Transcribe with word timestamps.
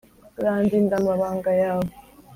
urandinda 0.39 0.93
amabanga 0.97 1.51
yawe 1.63 1.87